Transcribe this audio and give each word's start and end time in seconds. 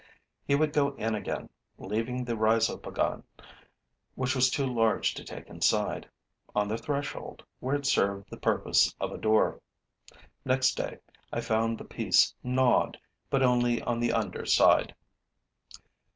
He 0.47 0.55
would 0.55 0.73
go 0.73 0.95
in 0.95 1.13
again, 1.13 1.47
leaving 1.77 2.25
the 2.25 2.35
rhizopogon, 2.35 3.21
which 4.15 4.33
was 4.33 4.49
too 4.49 4.65
large 4.65 5.13
to 5.13 5.23
take 5.23 5.45
inside, 5.47 6.09
on 6.55 6.67
the 6.67 6.77
threshold, 6.79 7.43
where 7.59 7.75
it 7.75 7.85
served 7.85 8.31
the 8.31 8.37
purpose 8.37 8.95
of 8.99 9.11
a 9.11 9.19
door. 9.19 9.61
Next 10.43 10.73
day, 10.75 10.97
I 11.31 11.39
found 11.41 11.77
the 11.77 11.85
piece 11.85 12.33
gnawed, 12.41 12.97
but 13.29 13.43
only 13.43 13.79
on 13.83 13.99
the 13.99 14.11
under 14.11 14.43
side. 14.43 14.95